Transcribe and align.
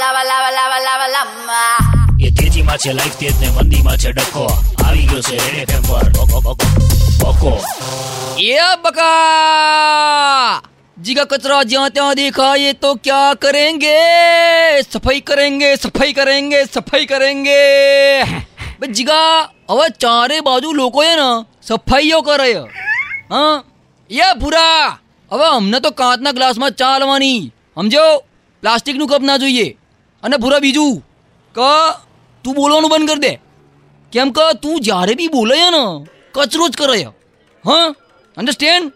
lava, 0.00 0.24
લાવા 0.24 0.50
લાવા 0.50 0.78
લાવા 0.78 1.06
lava. 1.06 2.00
એ 2.20 2.30
તેજીમાં 2.30 2.78
છે 2.78 2.92
લાઈફ 2.92 3.16
તેજ 3.16 3.40
ને 3.40 3.48
મંદીમાં 3.50 3.96
છે 3.96 4.12
ડકો. 4.12 4.64
આવી 4.86 5.06
ગયો 5.06 5.20
છે 5.20 5.36
રેડે 5.36 5.64
ટેમ્પર 5.64 6.02
પર. 6.02 6.52
બકો, 7.24 7.64
એ 8.38 8.58
બકા! 8.82 10.62
જીગા 11.02 11.24
કચરા 11.24 11.62
જ્યાં 11.62 11.90
ત્યાં 11.90 12.14
દેખાય 12.14 12.72
તો 12.72 12.94
ક્યાં 12.94 13.36
કરેંગે? 13.36 13.96
સફાઈ 14.82 15.20
કરેંગે 15.20 15.76
સફાઈ 15.76 16.12
કરેંગે 16.12 16.64
સફાઈ 16.64 17.06
કરેંગે. 17.06 18.22
જીગા 18.86 19.48
હવે 19.70 19.88
ચારે 19.88 20.40
બાજુ 20.40 20.72
લોકો 20.72 21.02
ને 21.02 21.46
સફાઈઓ 21.62 22.20
કરે 22.20 22.54
હા? 23.30 23.64
એ 24.10 24.32
ભૂરા! 24.40 24.98
હવે 25.32 25.44
અમને 25.44 25.80
તો 25.80 25.90
કાચના 25.90 26.32
ગ્લાસમાં 26.32 26.70
ચા 26.70 26.98
લેવાની 26.98 27.52
સમજો? 27.74 28.18
પ્લાસ્ટિકનું 28.60 29.08
કપ 29.08 29.22
ના 29.22 29.36
જોઈએ. 29.36 29.76
અને 30.22 30.36
ભૂરા 30.36 30.58
બીજું 30.58 30.96
કે, 31.54 31.70
તું 32.44 32.54
બોલવાનું 32.54 32.90
બંધ 32.90 33.08
કરી 33.08 33.20
દે. 33.20 33.40
કેમ 34.12 34.30
કે, 34.30 34.54
તું 34.62 34.80
જ્યારે 34.80 35.14
બી 35.14 35.28
બોલે 35.28 35.56
ને, 35.70 36.06
કચરો 36.32 36.68
જ 36.68 36.76
કરે 36.76 37.02
હ? 37.66 37.70
અન્ડરસ્ટેન્ડ 38.36 38.92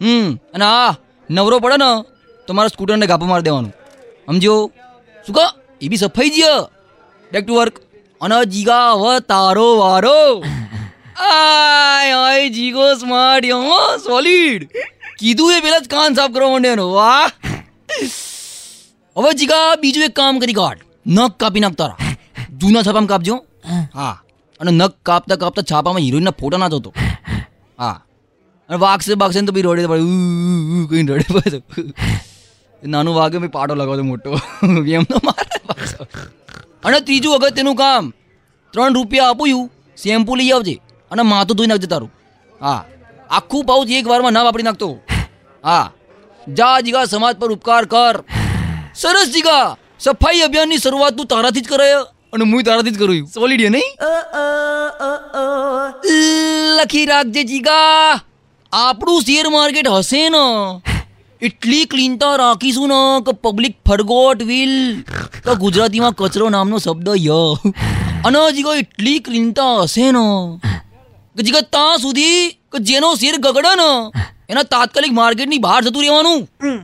હમ. 0.00 0.38
અને 0.54 0.64
હા 0.64 0.96
નવરો 1.30 1.58
પડે 1.58 1.76
ને, 1.76 2.04
તો 2.46 2.54
મારા 2.54 2.68
સ્કૂટરને 2.68 3.06
ગાપા 3.06 3.26
મારી 3.26 3.42
દેવાનું. 3.42 3.72
સમજો 4.26 4.70
શું 5.26 5.34
કહો 5.34 5.46
એ 5.80 5.88
બી 5.88 5.96
સફાઈ 5.96 6.30
જ 6.30 6.42
બેક 7.32 7.46
ટુ 7.46 7.54
વર્ક 7.54 7.78
અને 8.20 8.44
જીગા 8.44 8.92
હવે 8.92 9.20
તારો 9.20 9.76
વારો. 9.76 10.42
આય 11.20 12.12
આય, 12.12 12.50
જીગો 12.50 12.94
સ્માર્ટ 12.94 13.44
સોલિડ 14.06 14.68
કીધું 15.18 15.52
એ 15.52 15.60
પેલા 15.60 15.78
જ 15.78 15.88
કાન 15.88 16.14
સાફ 16.14 16.32
કરવા 16.32 16.50
માંડ્યાનો 16.50 16.92
વાહ. 16.92 17.30
હવે 19.16 19.30
જીગા 19.40 19.76
બીજું 19.82 20.04
એક 20.04 20.14
કામ 20.14 20.38
કરી 20.38 20.52
કાઢ. 20.52 20.80
નખ 21.06 21.36
કાપી 21.36 21.60
નાખ 21.60 21.76
તારા. 21.80 21.96
જૂના 22.60 22.82
છાપામાં 22.82 23.08
કાપજો. 23.08 23.36
હા. 23.94 24.14
અને 24.60 24.70
નખ 24.70 24.96
કાપતા 25.02 25.36
કાપતા 25.36 25.62
છાપામાં 25.62 26.00
હિરોઈનના 26.00 26.34
ફોટા 26.40 26.58
ના 26.58 26.68
જોતો 26.68 26.92
હા. 27.78 27.96
અને 28.70 28.78
વાગશે 28.78 29.14
બાગશે 29.14 29.40
તો 29.40 29.52
બી 29.52 29.62
રડે 29.62 29.86
પડે. 29.86 30.04
કહીને 30.90 31.12
રડે 31.16 31.28
પડે. 31.38 31.86
નાનું 32.86 33.14
વાગે 33.14 33.38
ભાઈ 33.38 33.48
પાટો 33.48 33.74
લગાવતો 33.74 34.02
મોટો. 34.02 34.30
એમ 34.96 35.04
તો 35.04 35.20
મારે 35.24 35.44
અને 36.84 37.00
ત્રીજું 37.00 37.34
અગત્યનું 37.34 37.76
કામ. 37.76 38.12
ત્રણ 38.74 38.94
રૂપિયા 38.94 39.28
આપું 39.28 39.70
શેમ્પુ 39.96 40.36
લઈ 40.36 40.50
આવજે. 40.50 40.74
અને 41.10 41.22
માથું 41.22 41.56
ધોઈ 41.56 41.66
નાખજે 41.66 41.86
તારું. 41.86 42.10
હા. 42.60 42.80
આખું 43.30 43.64
પાઉચ 43.64 43.90
એક 43.90 44.08
વારમાં 44.08 44.32
ના 44.32 44.42
વાપરી 44.42 44.62
નાખતો. 44.62 44.88
હા. 45.64 45.86
જા 46.48 46.80
જીગા 46.80 47.04
સમાજ 47.04 47.36
પર 47.36 47.52
ઉપકાર 47.52 47.84
કર. 47.84 48.16
સરસ 49.00 49.28
જીગા. 49.32 49.76
સફાઈ 50.00 50.40
અભિયાનની 50.40 50.78
શરૂઆત 50.78 51.16
તું 51.16 51.26
તારાથી 51.32 51.62
જ 51.64 51.68
કરાય. 51.68 51.96
અને 52.34 52.44
હું 52.52 52.62
તારાથી 52.68 52.90
જ 52.90 52.98
કરું 52.98 53.26
સોલિડ 53.34 53.62
નહીં? 53.74 53.90
લખી 56.78 57.06
રાખજે 57.06 57.42
જીગા. 57.50 58.20
આપણું 58.72 59.18
શેર 59.22 59.48
માર્કેટ 59.48 59.88
હશે 59.88 60.22
ને. 60.28 60.44
એટલી 61.42 61.84
ક્લીનતા 61.84 62.30
રાખીશું 62.36 62.88
ને 62.88 63.00
કે 63.26 63.36
પબ્લિક 63.44 63.76
ફરગોટ 63.88 64.42
વિલ 64.42 64.72
તો 65.44 65.58
ગુજરાતીમાં 65.64 66.16
કચરો 66.22 66.48
નામનો 66.48 66.78
શબ્દ 66.78 67.08
ય. 67.24 67.42
અને 68.24 68.40
જીગો 68.52 68.74
એટલી 68.84 69.18
ક્લીનતા 69.28 69.74
હશે 69.82 70.08
ને 70.18 70.24
કે 71.36 71.42
જીગા 71.42 71.64
ત્યાં 71.76 72.02
સુધી 72.06 72.48
કે 72.72 72.82
જેનો 72.88 73.12
શેર 73.14 73.36
ગગડે 73.36 73.76
ને 73.82 73.90
એના 74.50 74.66
તાત્કાલિક 74.74 75.12
માર્કેટની 75.20 75.62
બહાર 75.68 75.80
જતું 75.84 76.02
રહેવાનું. 76.02 76.42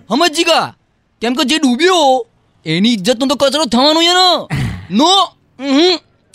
સમજ 0.08 0.32
જીગા? 0.34 0.64
કેમ 1.22 1.34
કે 1.38 1.44
જે 1.50 1.56
ડૂબ્યો 1.62 2.06
એની 2.66 2.94
ઇજ્જતનો 2.96 3.24
તો 3.30 3.34
કચરો 3.40 3.64
થવાનો 3.72 4.00
છે 4.06 4.14
ને. 4.18 4.28
નો. 4.98 5.10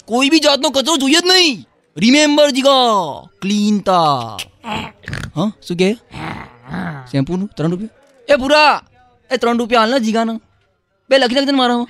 કોઈ 0.09 0.29
બી 0.33 0.43
જાતનો 0.45 0.67
કચરો 0.75 0.95
જોઈએ 1.01 1.19
જ 1.23 1.27
નહીં. 1.29 1.57
રિમેમ્બર 2.03 2.47
જીગા 2.57 3.27
ક્લીનતા 3.41 4.37
હા 5.35 5.49
શું 5.65 5.77
કે? 5.81 5.89
શેમ્પૂનું 7.11 7.49
ત્રણ 7.55 7.71
રૂપિયા? 7.73 8.31
એ 8.31 8.33
પૂરા 8.41 8.73
એ 9.31 9.35
ત્રણ 9.41 9.59
રૂપિયા 9.61 9.83
હાલ 9.83 9.91
ને 9.95 9.99
જીગાના. 10.07 10.39
બે 11.09 11.15
લખી 11.19 11.37
નાખજે 11.37 11.51
ને 11.51 11.59
મારા 11.61 11.83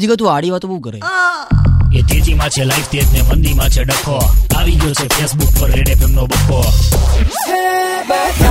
જીગા 0.00 0.18
તું 0.20 0.28
આડી 0.34 0.52
વાતો 0.54 0.66
બહુ 0.72 0.78
કરે. 0.86 1.00
એ 1.98 2.00
તેજીમાં 2.08 2.50
છે 2.54 2.62
લાઈફ 2.70 2.90
તેજ 2.92 3.08
ને 3.14 3.20
મંદીમાં 3.30 3.70
છે 3.74 3.82
ડખો. 3.88 4.16
આવી 4.58 4.76
ગયો 4.84 4.94
છે 5.00 5.06
ફેસબુક 5.16 5.50
પર 5.60 5.70
રેડ 5.76 5.90
એફએમ 5.96 6.12
નો 6.18 6.24
Bájate 8.08 8.47